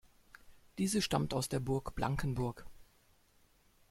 [0.79, 2.65] Diese stammt aus der Burg Blankenburg.